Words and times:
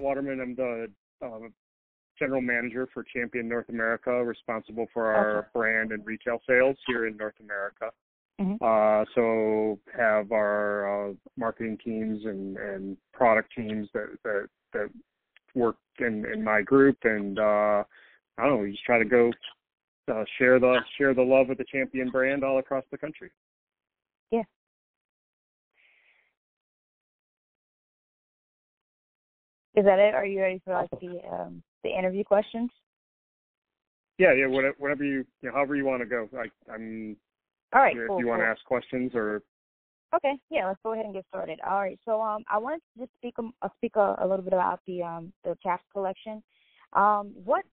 Matt 0.00 0.04
Waterman. 0.04 0.40
I'm 0.40 0.54
the 0.54 0.90
uh, 1.24 1.48
general 2.18 2.40
manager 2.40 2.88
for 2.92 3.04
Champion 3.04 3.48
North 3.48 3.68
America, 3.68 4.10
responsible 4.24 4.86
for 4.92 5.12
our 5.12 5.38
Okay. 5.38 5.48
brand 5.54 5.92
and 5.92 6.04
retail 6.06 6.40
sales 6.46 6.76
here 6.86 7.06
in 7.06 7.16
North 7.16 7.38
America. 7.40 7.92
Mhm. 8.40 8.56
Uh, 8.62 9.04
so 9.14 9.78
have 9.94 10.32
our 10.32 11.10
uh, 11.10 11.14
marketing 11.36 11.76
teams 11.78 12.24
and, 12.24 12.56
and 12.56 12.96
product 13.12 13.52
teams 13.54 13.88
that, 13.92 14.16
that 14.24 14.48
that 14.72 14.90
work 15.54 15.76
in, 15.98 16.24
in 16.32 16.42
my 16.42 16.62
group, 16.62 16.96
and 17.04 17.38
uh, 17.38 17.84
I 18.38 18.42
don't 18.42 18.50
know. 18.50 18.56
We 18.58 18.72
just 18.72 18.84
try 18.84 18.98
to 18.98 19.04
go 19.04 19.30
uh, 20.08 20.24
share 20.38 20.58
the 20.58 20.80
share 20.96 21.12
the 21.12 21.22
love 21.22 21.50
of 21.50 21.58
the 21.58 21.64
Champion 21.64 22.08
brand 22.08 22.42
all 22.44 22.58
across 22.58 22.84
the 22.90 22.98
country. 22.98 23.30
Is 29.76 29.84
that 29.84 29.98
it? 29.98 30.14
Are 30.14 30.26
you 30.26 30.40
ready 30.40 30.60
for 30.64 30.74
like 30.74 30.90
the 31.00 31.20
um, 31.30 31.62
the 31.84 31.90
interview 31.90 32.24
questions? 32.24 32.70
Yeah, 34.18 34.32
yeah. 34.34 34.46
Whatever, 34.46 34.74
whatever 34.78 35.04
you, 35.04 35.24
you 35.40 35.48
know, 35.48 35.52
however 35.54 35.76
you 35.76 35.84
want 35.84 36.02
to 36.02 36.06
go. 36.06 36.28
I, 36.36 36.72
I'm 36.72 37.16
All 37.72 37.80
right, 37.80 37.96
if 37.96 38.08
cool. 38.08 38.18
you 38.18 38.26
want 38.26 38.42
to 38.42 38.46
ask 38.46 38.64
questions 38.64 39.12
or 39.14 39.42
Okay, 40.12 40.32
yeah, 40.50 40.66
let's 40.66 40.80
go 40.82 40.92
ahead 40.92 41.04
and 41.04 41.14
get 41.14 41.24
started. 41.28 41.60
All 41.64 41.78
right, 41.78 41.98
so 42.04 42.20
um, 42.20 42.42
I 42.50 42.58
wanted 42.58 42.80
to 42.80 43.04
just 43.04 43.12
speak 43.18 43.34
um, 43.38 43.52
uh, 43.62 43.68
speak 43.76 43.94
a, 43.94 44.16
a 44.18 44.26
little 44.26 44.44
bit 44.44 44.52
about 44.52 44.80
the 44.86 45.02
um 45.02 45.32
the 45.44 45.56
caps 45.62 45.84
collection. 45.92 46.42
Um, 46.94 47.32
what 47.44 47.64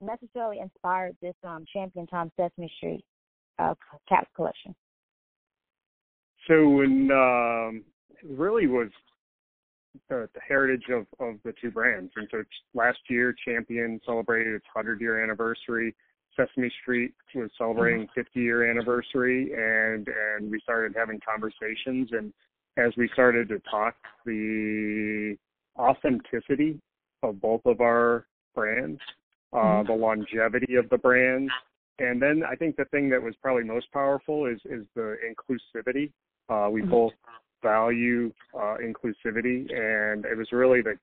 necessarily 0.00 0.58
inspired 0.58 1.16
this 1.22 1.36
um 1.44 1.64
Champion 1.72 2.08
Time 2.08 2.32
Sesame 2.36 2.70
Street 2.76 3.04
uh 3.60 3.74
caps 4.08 4.28
collection? 4.34 4.74
So 6.48 6.68
when 6.68 7.08
um, 7.12 7.84
it 8.10 8.28
really 8.28 8.66
was 8.66 8.88
the, 10.08 10.28
the 10.34 10.40
heritage 10.46 10.84
of, 10.90 11.06
of 11.20 11.36
the 11.44 11.52
two 11.60 11.70
brands, 11.70 12.12
and 12.16 12.28
so 12.30 12.42
last 12.74 12.98
year 13.08 13.34
Champion 13.44 14.00
celebrated 14.04 14.54
its 14.54 14.66
100 14.72 15.00
year 15.00 15.22
anniversary. 15.22 15.94
Sesame 16.36 16.70
Street 16.82 17.14
was 17.34 17.50
celebrating 17.56 18.06
50 18.14 18.40
year 18.40 18.70
anniversary, 18.70 19.52
and 19.52 20.08
and 20.08 20.50
we 20.50 20.60
started 20.60 20.94
having 20.96 21.20
conversations. 21.26 22.10
And 22.12 22.32
as 22.76 22.92
we 22.96 23.08
started 23.12 23.48
to 23.48 23.58
talk, 23.70 23.94
the 24.24 25.36
authenticity 25.78 26.78
of 27.22 27.40
both 27.40 27.62
of 27.64 27.80
our 27.80 28.26
brands, 28.54 29.00
uh, 29.52 29.56
Mhm. 29.56 29.86
the 29.86 29.92
longevity 29.94 30.76
of 30.76 30.88
the 30.90 30.98
brands, 30.98 31.52
and 31.98 32.20
then 32.20 32.42
I 32.44 32.54
think 32.54 32.76
the 32.76 32.84
thing 32.86 33.08
that 33.10 33.22
was 33.22 33.34
probably 33.36 33.64
most 33.64 33.90
powerful 33.92 34.46
is 34.46 34.60
is 34.66 34.86
the 34.94 35.16
inclusivity. 35.24 36.12
Uh, 36.48 36.68
we 36.70 36.82
Mhm. 36.82 36.90
both 36.90 37.14
value 37.62 38.32
uh, 38.54 38.76
inclusivity, 38.82 39.70
and 39.72 40.24
it 40.24 40.36
was 40.36 40.48
really 40.52 40.82
the 40.82 40.98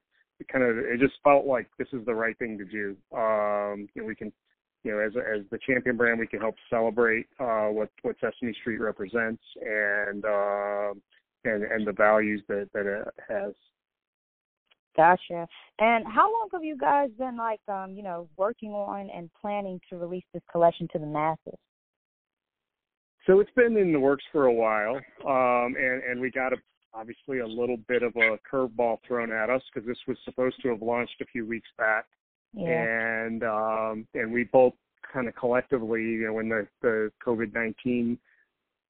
kind 0.50 0.64
of 0.64 0.78
it 0.78 1.00
just 1.00 1.14
felt 1.22 1.46
like 1.46 1.68
this 1.78 1.88
is 1.92 2.04
the 2.06 2.14
right 2.14 2.38
thing 2.38 2.58
to 2.58 2.64
do. 2.64 2.96
Um, 3.16 3.88
you 3.94 4.02
know, 4.02 4.06
we 4.06 4.14
can, 4.14 4.32
you 4.82 4.92
know, 4.92 4.98
as 4.98 5.12
as 5.16 5.44
the 5.50 5.58
champion 5.66 5.96
brand, 5.96 6.18
we 6.18 6.26
can 6.26 6.40
help 6.40 6.56
celebrate 6.70 7.26
uh, 7.38 7.66
what 7.66 7.90
what 8.02 8.16
Sesame 8.20 8.54
Street 8.60 8.78
represents 8.78 9.42
and 9.60 10.24
uh, 10.24 10.92
and 11.44 11.62
and 11.64 11.86
the 11.86 11.92
values 11.92 12.42
that 12.48 12.68
that 12.74 12.86
it 12.86 13.08
has. 13.28 13.54
Gotcha. 14.96 15.48
And 15.80 16.06
how 16.06 16.30
long 16.30 16.48
have 16.52 16.62
you 16.62 16.76
guys 16.76 17.10
been 17.18 17.36
like 17.36 17.60
um 17.68 17.94
you 17.94 18.02
know 18.02 18.28
working 18.36 18.70
on 18.70 19.10
and 19.10 19.30
planning 19.40 19.80
to 19.90 19.96
release 19.96 20.24
this 20.32 20.42
collection 20.50 20.88
to 20.92 20.98
the 20.98 21.06
masses? 21.06 21.58
So 23.26 23.40
it's 23.40 23.50
been 23.56 23.76
in 23.76 23.92
the 23.92 24.00
works 24.00 24.24
for 24.32 24.46
a 24.46 24.52
while, 24.52 24.96
um, 25.26 25.74
and 25.76 26.02
and 26.02 26.20
we 26.20 26.30
got 26.30 26.52
a, 26.52 26.56
obviously 26.92 27.38
a 27.38 27.46
little 27.46 27.78
bit 27.88 28.02
of 28.02 28.14
a 28.16 28.38
curveball 28.50 28.98
thrown 29.06 29.32
at 29.32 29.50
us 29.50 29.62
because 29.72 29.86
this 29.86 29.98
was 30.06 30.18
supposed 30.24 30.60
to 30.62 30.68
have 30.68 30.82
launched 30.82 31.20
a 31.20 31.26
few 31.26 31.46
weeks 31.46 31.68
back, 31.78 32.04
Yeah. 32.52 32.68
and 32.68 33.42
um, 33.42 34.06
and 34.14 34.32
we 34.32 34.44
both 34.44 34.74
kind 35.12 35.26
of 35.28 35.34
collectively, 35.36 36.02
you 36.02 36.26
know, 36.26 36.34
when 36.34 36.48
the 36.48 36.66
the 36.82 37.10
COVID 37.26 37.54
nineteen 37.54 38.18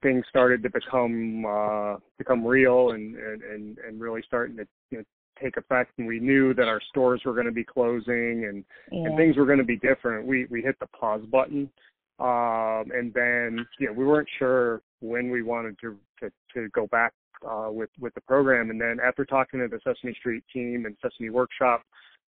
thing 0.03 0.23
started 0.29 0.63
to 0.65 0.71
become 0.71 1.45
uh, 1.47 1.97
become 2.19 2.45
real 2.45 2.91
and, 2.91 3.15
and 3.15 3.43
and 3.43 3.79
and 3.79 4.01
really 4.01 4.23
starting 4.27 4.57
to 4.57 4.67
you 4.91 4.99
know 4.99 5.05
take 5.41 5.57
effect, 5.57 5.93
and 5.99 6.07
we 6.07 6.19
knew 6.19 6.55
that 6.55 6.67
our 6.67 6.81
stores 6.91 7.23
were 7.25 7.35
going 7.35 7.47
to 7.47 7.53
be 7.53 7.65
closing 7.65 8.47
and 8.47 8.65
yeah. 8.91 9.07
and 9.07 9.17
things 9.17 9.37
were 9.37 9.47
going 9.47 9.59
to 9.59 9.65
be 9.65 9.77
different. 9.77 10.27
We 10.27 10.47
we 10.51 10.61
hit 10.61 10.79
the 10.81 10.87
pause 10.89 11.23
button, 11.31 11.71
um, 12.19 12.91
and 12.95 13.13
then 13.13 13.67
you 13.79 13.87
know 13.89 13.93
we 13.93 14.05
weren't 14.05 14.29
sure 14.39 14.83
when 15.01 15.31
we 15.31 15.43
wanted 15.43 15.77
to 15.81 15.97
to, 16.21 16.31
to 16.55 16.69
go 16.71 16.87
back 16.89 17.13
uh, 17.49 17.69
with 17.71 17.91
with 18.01 18.15
the 18.15 18.21
program. 18.23 18.71
And 18.71 18.81
then 18.81 18.99
after 19.05 19.25
talking 19.25 19.61
to 19.61 19.69
the 19.69 19.81
Sesame 19.85 20.15
Street 20.15 20.45
team 20.53 20.87
and 20.87 20.97
Sesame 21.03 21.31
Workshop, 21.31 21.83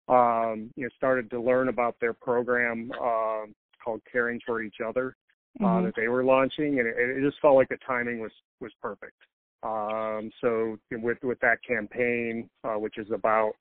um, 0.08 0.70
you 0.76 0.84
know 0.84 0.90
started 0.96 1.30
to 1.30 1.40
learn 1.40 1.68
about 1.68 1.96
their 2.00 2.12
program 2.14 2.90
um, 3.00 3.54
called 3.82 4.00
Caring 4.10 4.40
for 4.46 4.62
Each 4.62 4.80
Other 4.86 5.16
uh, 5.60 5.64
Mhm. 5.64 5.84
that 5.84 5.94
they 5.96 6.08
were 6.08 6.24
launching, 6.24 6.78
and 6.80 6.88
it, 6.88 6.96
it 6.96 7.22
just 7.22 7.40
felt 7.40 7.56
like 7.56 7.68
the 7.68 7.78
timing 7.86 8.20
was 8.20 8.32
was 8.60 8.72
perfect. 8.80 9.16
Um, 9.62 10.30
so 10.40 10.78
with 10.90 11.18
with 11.22 11.40
that 11.40 11.62
campaign, 11.62 12.48
uh, 12.64 12.74
which 12.74 12.98
is 12.98 13.10
about 13.10 13.52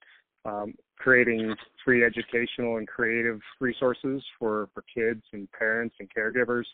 um, 0.46 0.74
creating 0.98 1.56
free 1.84 2.04
educational 2.04 2.78
and 2.78 2.88
creative 2.88 3.40
resources 3.60 4.24
for 4.40 4.70
for 4.74 4.84
kids 4.94 5.22
and 5.34 5.52
parents 5.52 5.96
and 6.00 6.10
caregivers, 6.16 6.66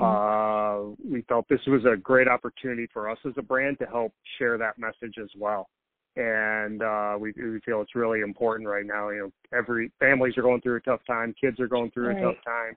uh, 0.00 0.94
we 1.04 1.22
felt 1.22 1.46
this 1.48 1.60
was 1.66 1.84
a 1.84 1.96
great 1.96 2.28
opportunity 2.28 2.88
for 2.92 3.08
us 3.10 3.18
as 3.26 3.32
a 3.36 3.42
brand 3.42 3.78
to 3.78 3.86
help 3.86 4.12
share 4.38 4.56
that 4.58 4.78
message 4.78 5.16
as 5.22 5.28
well. 5.38 5.68
And 6.16 6.82
uh, 6.82 7.16
we, 7.18 7.32
we 7.36 7.60
feel 7.64 7.80
it's 7.80 7.94
really 7.94 8.20
important 8.20 8.68
right 8.68 8.84
now. 8.84 9.10
You 9.10 9.18
know, 9.52 9.58
every 9.58 9.90
families 9.98 10.36
are 10.36 10.42
going 10.42 10.60
through 10.60 10.76
a 10.76 10.80
tough 10.80 11.00
time, 11.06 11.34
kids 11.40 11.58
are 11.60 11.68
going 11.68 11.90
through 11.90 12.08
Right. 12.08 12.18
a 12.18 12.20
tough 12.20 12.36
time, 12.44 12.76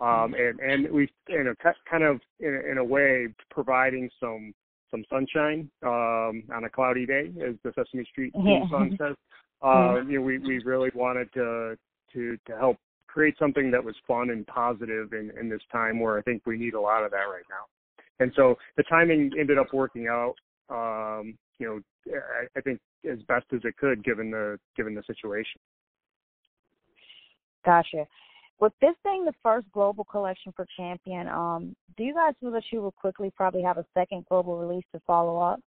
um, 0.00 0.34
and 0.34 0.60
and 0.60 0.92
we 0.92 1.08
you 1.28 1.42
know 1.42 1.54
kind 1.90 2.04
of 2.04 2.20
in, 2.38 2.62
in 2.70 2.78
a 2.78 2.84
way 2.84 3.28
providing 3.50 4.08
some 4.20 4.54
some 4.90 5.04
sunshine 5.10 5.68
um, 5.82 6.44
on 6.54 6.64
a 6.64 6.70
cloudy 6.70 7.06
day, 7.06 7.32
as 7.44 7.56
the 7.64 7.72
Sesame 7.74 8.04
Street 8.04 8.32
Yeah. 8.44 8.68
song 8.70 8.96
says. 9.00 9.16
Yeah. 9.62 9.68
Uh, 9.68 10.00
you 10.02 10.18
know, 10.18 10.24
we 10.24 10.38
we 10.38 10.58
really 10.64 10.90
wanted 10.94 11.32
to 11.34 11.76
to 12.12 12.36
to 12.46 12.56
help 12.56 12.78
create 13.06 13.36
something 13.38 13.70
that 13.70 13.82
was 13.82 13.94
fun 14.06 14.30
and 14.30 14.46
positive 14.46 15.12
in 15.12 15.32
in 15.40 15.48
this 15.48 15.62
time 15.72 16.00
where 16.00 16.18
I 16.18 16.22
think 16.22 16.42
we 16.46 16.58
need 16.58 16.74
a 16.74 16.80
lot 16.80 17.04
of 17.04 17.10
that 17.12 17.16
right 17.16 17.44
now. 17.48 17.64
And 18.18 18.32
so 18.36 18.56
the 18.76 18.82
timing 18.84 19.30
ended 19.38 19.58
up 19.58 19.72
working 19.72 20.08
out. 20.08 20.34
Um, 20.68 21.38
you 21.58 21.66
know, 21.66 21.80
I, 22.14 22.58
I 22.58 22.60
think 22.60 22.80
as 23.10 23.18
best 23.28 23.46
as 23.54 23.60
it 23.64 23.76
could 23.76 24.04
given 24.04 24.30
the 24.30 24.58
given 24.76 24.94
the 24.94 25.02
situation. 25.06 25.60
Gotcha. 27.64 28.06
With 28.58 28.72
this 28.80 28.94
being 29.04 29.24
the 29.24 29.34
first 29.42 29.66
global 29.72 30.04
collection 30.04 30.52
for 30.56 30.66
Champion, 30.76 31.28
um, 31.28 31.76
do 31.96 32.04
you 32.04 32.14
guys 32.14 32.32
feel 32.40 32.50
that 32.52 32.62
you 32.70 32.80
will 32.80 32.92
quickly 32.92 33.30
probably 33.36 33.62
have 33.62 33.76
a 33.76 33.84
second 33.92 34.24
global 34.30 34.56
release 34.56 34.84
to 34.92 35.00
follow 35.06 35.38
up? 35.38 35.60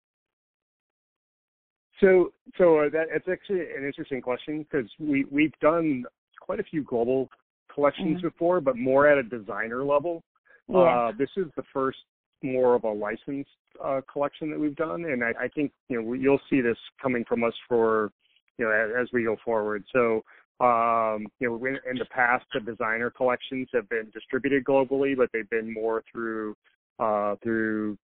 So, 2.02 2.32
so 2.58 2.80
uh, 2.80 2.90
that 2.90 3.08
it's 3.14 3.28
actually 3.32 3.62
an 3.62 3.86
interesting 3.86 4.22
question 4.22 4.66
because 4.70 4.90
we 5.00 5.26
we've 5.32 5.58
done 5.62 6.06
quite 6.40 6.60
a 6.60 6.64
few 6.64 6.84
global 6.84 7.30
collections 7.74 8.20
Mhm. 8.20 8.22
before, 8.22 8.62
but 8.62 8.78
more 8.78 9.08
at 9.08 9.18
a 9.18 9.24
designer 9.24 9.84
level. 9.84 10.24
Yeah. 10.68 10.80
Uh, 10.80 11.12
this 11.12 11.30
is 11.36 11.48
the 11.56 11.64
first 11.74 12.00
more 12.42 12.76
of 12.76 12.84
a 12.86 12.90
licensed 12.90 13.50
uh, 13.84 14.02
collection 14.12 14.50
that 14.52 14.60
we've 14.60 14.76
done, 14.76 15.06
and 15.06 15.24
I, 15.24 15.34
I 15.40 15.48
think 15.50 15.72
you 15.90 16.02
know 16.02 16.14
you'll 16.14 16.42
see 16.50 16.62
this 16.62 16.78
coming 17.02 17.26
from 17.26 17.44
us 17.44 17.54
for 17.68 18.12
you 18.58 18.66
know 18.66 18.72
as, 18.72 18.92
as 19.02 19.08
we 19.14 19.24
go 19.24 19.36
forward. 19.44 19.84
So. 19.92 20.24
Um, 20.62 21.28
you 21.40 21.48
know, 21.48 21.66
in, 21.66 21.80
in 21.90 21.98
the 21.98 22.06
past, 22.12 22.46
the 22.54 22.60
designer 22.60 23.10
collections 23.10 23.70
have 23.74 23.88
been 23.88 24.10
distributed 24.14 24.66
globally, 24.66 25.16
but 25.16 25.30
they've 25.32 25.50
been 25.50 25.74
more 25.74 26.04
through 26.12 26.54
uh, 27.00 27.38
through 27.42 27.98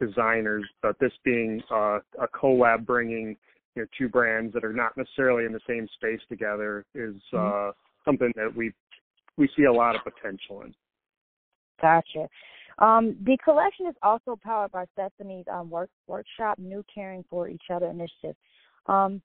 designers. 0.00 0.64
But 0.82 0.98
this 0.98 1.12
being 1.24 1.62
uh, 1.70 2.00
a 2.18 2.28
collab, 2.34 2.86
bringing 2.86 3.36
you 3.76 3.82
know 3.82 3.88
two 3.96 4.08
brands 4.08 4.52
that 4.54 4.64
are 4.64 4.72
not 4.72 4.96
necessarily 4.96 5.44
in 5.44 5.52
the 5.52 5.60
same 5.68 5.86
space 5.94 6.20
together, 6.28 6.84
is 6.94 7.16
uh, 7.36 7.72
something 8.04 8.32
that 8.36 8.54
we 8.54 8.72
we 9.36 9.48
see 9.56 9.64
a 9.64 9.72
lot 9.72 9.94
of 9.94 10.02
potential 10.02 10.62
in. 10.62 10.74
Gotcha. 11.80 12.28
Um, 12.78 13.16
the 13.24 13.36
collection 13.44 13.86
is 13.86 13.94
also 14.02 14.38
powered 14.42 14.72
by 14.72 14.86
Sesame's 14.96 15.46
um, 15.52 15.70
work, 15.70 15.90
workshop, 16.06 16.58
New 16.58 16.84
Caring 16.92 17.24
for 17.28 17.48
Each 17.48 17.64
Other 17.70 17.86
initiative. 17.86 18.36
Um, 18.86 19.20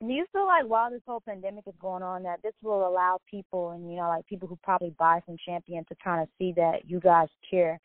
do 0.00 0.12
you 0.12 0.26
feel 0.32 0.46
like 0.46 0.66
while 0.66 0.90
this 0.90 1.00
whole 1.06 1.20
pandemic 1.20 1.64
is 1.66 1.74
going 1.80 2.02
on, 2.02 2.24
that 2.24 2.42
this 2.42 2.54
will 2.62 2.86
allow 2.86 3.18
people 3.30 3.70
and 3.70 3.88
you 3.88 3.96
know, 3.96 4.08
like 4.08 4.26
people 4.26 4.48
who 4.48 4.58
probably 4.62 4.94
buy 4.98 5.20
from 5.24 5.36
Champion 5.46 5.84
to 5.84 5.94
kind 6.02 6.20
of 6.20 6.28
see 6.38 6.52
that 6.56 6.80
you 6.86 6.98
guys 6.98 7.28
care 7.48 7.80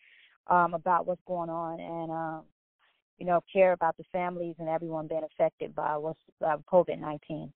um, 0.49 0.73
about 0.73 1.05
what's 1.05 1.21
going 1.27 1.49
on 1.49 1.79
and 1.79 2.11
um, 2.11 2.43
you 3.17 3.25
know, 3.25 3.41
care 3.51 3.73
about 3.73 3.97
the 3.97 4.03
families 4.11 4.55
and 4.59 4.69
everyone 4.69 5.07
being 5.07 5.23
affected 5.23 5.73
by 5.75 5.97
what's 5.97 6.19
uh, 6.45 6.57
COVID 6.71 6.99
nineteen. 6.99 7.51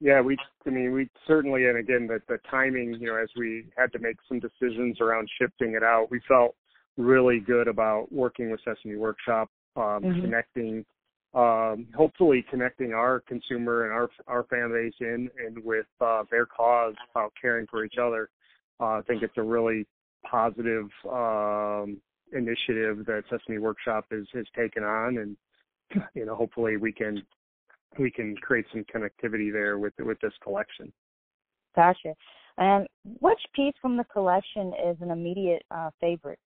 Yeah, 0.00 0.20
we. 0.20 0.36
I 0.66 0.70
mean, 0.70 0.92
we 0.92 1.08
certainly, 1.28 1.66
and 1.66 1.78
again, 1.78 2.08
the 2.08 2.20
the 2.28 2.38
timing. 2.50 2.94
You 2.94 3.08
know, 3.08 3.16
as 3.16 3.28
we 3.36 3.66
had 3.76 3.92
to 3.92 3.98
make 4.00 4.16
some 4.28 4.40
decisions 4.40 5.00
around 5.00 5.28
shifting 5.40 5.74
it 5.74 5.84
out, 5.84 6.08
we 6.10 6.20
felt 6.26 6.56
really 6.96 7.38
good 7.38 7.68
about 7.68 8.12
working 8.12 8.50
with 8.50 8.60
Sesame 8.64 8.96
Workshop, 8.96 9.48
um, 9.76 10.02
Mhm. 10.04 10.20
connecting 10.20 10.84
um, 11.34 11.86
hopefully 11.96 12.44
connecting 12.50 12.92
our 12.92 13.20
consumer 13.20 13.84
and 13.84 13.92
our 13.92 14.10
our 14.26 14.44
fan 14.44 14.70
base 14.70 14.92
in 15.00 15.30
and 15.38 15.64
with 15.64 15.86
uh, 16.00 16.24
their 16.30 16.46
cause 16.46 16.94
about 17.10 17.32
caring 17.40 17.66
for 17.68 17.84
each 17.84 17.96
other. 17.96 18.28
Uh, 18.80 18.98
I 18.98 19.02
think 19.06 19.22
it's 19.22 19.38
a 19.38 19.42
really 19.42 19.86
positive 20.28 20.88
um, 21.10 22.00
initiative 22.32 23.04
that 23.06 23.24
Sesame 23.30 23.58
Workshop 23.58 24.06
is 24.10 24.26
has 24.32 24.46
taken 24.56 24.82
on, 24.84 25.18
and 25.18 25.36
you 26.14 26.24
know 26.24 26.34
hopefully 26.34 26.76
we 26.76 26.92
can 26.92 27.22
we 27.98 28.10
can 28.10 28.36
create 28.36 28.66
some 28.72 28.84
connectivity 28.94 29.52
there 29.52 29.78
with 29.78 29.94
with 29.98 30.18
this 30.20 30.32
collection. 30.42 30.92
Gotcha. 31.74 32.14
And 32.58 32.86
which 33.20 33.40
piece 33.54 33.74
from 33.80 33.96
the 33.96 34.04
collection 34.04 34.72
is 34.86 34.96
an 35.00 35.10
immediate 35.10 35.62
uh, 35.70 35.90
favorite 36.00 36.38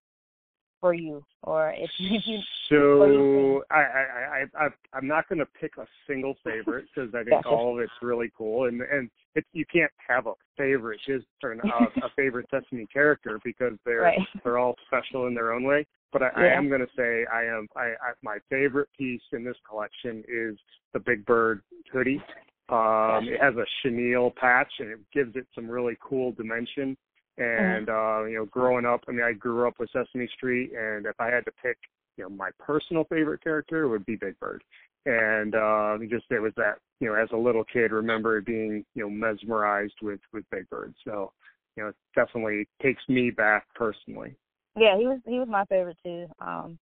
for 0.80 0.94
you, 0.94 1.24
or 1.42 1.74
if, 1.76 1.90
you? 1.98 2.38
So 2.68 3.62
I, 3.70 3.76
I 3.76 3.80
I 3.80 4.64
I 4.64 4.68
I'm 4.92 5.06
not 5.06 5.28
going 5.28 5.38
to 5.38 5.46
pick 5.60 5.72
a 5.78 5.86
single 6.06 6.36
favorite 6.44 6.86
because 6.94 7.10
I 7.14 7.24
think 7.24 7.30
gotcha. 7.44 7.48
all 7.48 7.74
of 7.74 7.80
it's 7.80 7.92
really 8.02 8.30
cool, 8.36 8.66
and 8.66 8.80
and 8.82 9.10
it's 9.34 9.46
you 9.52 9.64
can't 9.72 9.92
have 10.06 10.26
a 10.26 10.32
favorite 10.56 11.00
just 11.06 11.26
or 11.42 11.52
a, 11.52 11.56
a 11.56 12.10
favorite 12.16 12.46
Sesame 12.50 12.86
character 12.86 13.38
because 13.44 13.74
they're 13.84 14.02
right. 14.02 14.18
they're 14.44 14.58
all 14.58 14.76
special 14.86 15.26
in 15.26 15.34
their 15.34 15.52
own 15.52 15.64
way. 15.64 15.86
But 16.12 16.22
I, 16.22 16.30
yeah. 16.36 16.42
I 16.44 16.56
am 16.56 16.68
going 16.68 16.80
to 16.80 16.86
say 16.96 17.26
I 17.32 17.44
am 17.44 17.68
I, 17.76 17.80
I 17.82 18.12
my 18.22 18.38
favorite 18.48 18.88
piece 18.96 19.22
in 19.32 19.44
this 19.44 19.56
collection 19.68 20.24
is 20.28 20.56
the 20.92 21.00
Big 21.00 21.24
Bird 21.26 21.62
hoodie. 21.92 22.22
Um, 22.68 23.28
it 23.28 23.40
has 23.40 23.54
a 23.54 23.64
chenille 23.82 24.32
patch 24.36 24.72
and 24.80 24.90
it 24.90 24.98
gives 25.14 25.36
it 25.36 25.46
some 25.54 25.70
really 25.70 25.96
cool 26.00 26.32
dimension. 26.32 26.96
And 27.38 27.88
uh, 27.88 28.24
you 28.24 28.36
know, 28.36 28.46
growing 28.46 28.86
up, 28.86 29.02
I 29.08 29.12
mean, 29.12 29.22
I 29.22 29.32
grew 29.32 29.68
up 29.68 29.74
with 29.78 29.90
Sesame 29.90 30.28
Street, 30.34 30.72
and 30.72 31.04
if 31.06 31.16
I 31.18 31.26
had 31.26 31.44
to 31.44 31.52
pick, 31.62 31.76
you 32.16 32.24
know, 32.24 32.30
my 32.30 32.50
personal 32.58 33.04
favorite 33.04 33.42
character 33.42 33.82
it 33.82 33.88
would 33.88 34.06
be 34.06 34.16
Big 34.16 34.38
Bird. 34.40 34.64
And 35.04 35.54
uh, 35.54 35.98
just 36.10 36.24
it 36.30 36.40
was 36.40 36.52
that, 36.56 36.78
you 36.98 37.08
know, 37.08 37.14
as 37.14 37.28
a 37.32 37.36
little 37.36 37.62
kid, 37.64 37.92
remember 37.92 38.40
being, 38.40 38.84
you 38.94 39.02
know, 39.02 39.10
mesmerized 39.10 39.94
with 40.02 40.20
with 40.32 40.44
Big 40.50 40.68
Bird. 40.70 40.94
So, 41.04 41.32
you 41.76 41.82
know, 41.82 41.88
it 41.90 41.96
definitely 42.14 42.66
takes 42.82 43.02
me 43.08 43.30
back 43.30 43.66
personally. 43.74 44.34
Yeah, 44.74 44.96
he 44.96 45.06
was 45.06 45.20
he 45.26 45.38
was 45.38 45.48
my 45.48 45.64
favorite 45.66 45.98
too. 46.02 46.26
Um, 46.40 46.78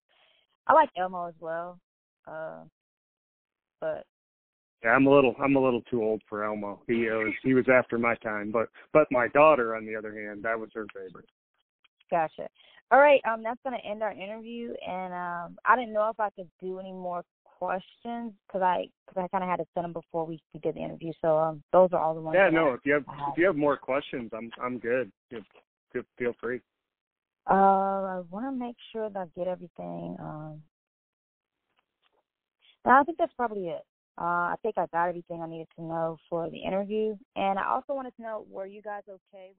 I 0.67 0.73
like 0.73 0.91
Elmo 0.97 1.27
as 1.27 1.35
well, 1.41 1.79
uh, 2.27 2.63
but 3.81 4.05
yeah, 4.85 4.91
I'm 4.91 5.07
a 5.07 5.11
little 5.11 5.35
I'm 5.43 5.57
a 5.57 5.61
little 5.61 5.81
too 5.83 6.03
old 6.03 6.23
for 6.29 6.45
Elmo. 6.45 6.81
He 6.87 7.07
was 7.07 7.33
he 7.43 7.55
was 7.55 7.65
after 7.73 7.99
my 7.99 8.15
time, 8.17 8.51
but 8.51 8.69
but 8.93 9.07
my 9.11 9.29
daughter 9.29 9.75
on 9.75 9.87
the 9.87 9.97
other 9.97 10.13
hand, 10.13 10.43
that 10.43 10.59
was 10.59 10.69
her 10.75 10.87
favorite. 10.95 11.29
Gotcha. 12.11 12.49
All 12.91 13.01
right, 13.01 13.21
um, 13.29 13.43
that's 13.43 13.61
gonna 13.65 13.79
end 13.89 14.03
our 14.03 14.13
interview, 14.13 14.75
and 14.87 15.15
um, 15.15 15.59
I 15.65 15.75
didn't 15.75 15.95
know 15.95 16.11
if 16.11 16.21
I 16.21 16.29
could 16.31 16.51
do 16.61 16.79
any 16.79 16.93
more 16.93 17.25
questions 17.45 18.33
because 18.47 18.61
I 18.61 18.89
because 19.09 19.25
I 19.25 19.29
kind 19.29 19.43
of 19.43 19.49
had 19.49 19.57
to 19.57 19.67
send 19.73 19.85
them 19.85 19.95
before 19.95 20.27
we, 20.27 20.39
we 20.53 20.61
did 20.61 20.75
the 20.75 20.81
interview. 20.81 21.13
So 21.23 21.39
um, 21.39 21.63
those 21.73 21.89
are 21.93 21.99
all 21.99 22.15
the 22.15 22.21
ones. 22.21 22.37
Yeah, 22.37 22.51
no. 22.51 22.69
I, 22.69 22.75
if 22.75 22.81
you 22.85 22.93
have 22.93 23.05
if 23.33 23.39
you 23.39 23.47
have 23.47 23.57
more 23.57 23.79
questions, 23.79 24.31
I'm 24.37 24.51
I'm 24.63 24.79
good. 24.79 25.11
Feel 26.19 26.35
free. 26.41 26.61
Uh, 27.49 27.55
I 27.55 28.23
want 28.31 28.47
to 28.47 28.53
make 28.53 28.77
sure 28.93 29.09
that 29.09 29.19
I 29.19 29.27
get 29.39 29.49
everything. 29.49 30.17
Um, 30.19 30.63
I 32.85 33.03
think 33.05 33.17
that's 33.17 33.33
probably 33.35 33.69
it. 33.69 33.83
Uh, 34.17 34.53
I 34.53 34.55
think 34.63 34.77
I 34.79 34.87
got 34.93 35.09
everything 35.09 35.43
I 35.43 35.49
needed 35.49 35.69
to 35.77 35.83
know 35.83 36.17
for 36.31 36.49
the 36.49 36.59
interview. 36.59 37.17
And 37.35 37.59
I 37.59 37.69
also 37.69 37.95
wanted 37.95 38.15
to 38.17 38.23
know, 38.23 38.47
were 38.49 38.67
you 38.67 38.81
guys 38.81 39.03
okay 39.09 39.51
with 39.51 39.59